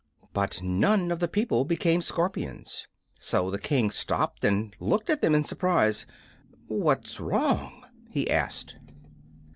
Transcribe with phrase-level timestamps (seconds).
[0.33, 2.87] But none of the people became scorpions,
[3.19, 6.07] so the King stopped and looked at them in surprise.
[6.67, 8.77] "What's wrong?" he asked.